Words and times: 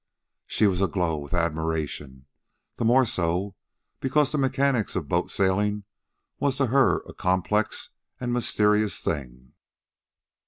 She 0.47 0.65
was 0.65 0.81
aglow 0.81 1.19
with 1.19 1.35
admiration, 1.35 2.25
the 2.77 2.83
more 2.83 3.05
so 3.05 3.53
because 3.99 4.31
the 4.31 4.39
mechanics 4.39 4.95
of 4.95 5.07
boat 5.07 5.29
sailing 5.29 5.83
was 6.39 6.57
to 6.57 6.65
her 6.73 7.03
a 7.07 7.13
complex 7.13 7.91
and 8.19 8.33
mysterious 8.33 9.03
thing. 9.03 9.53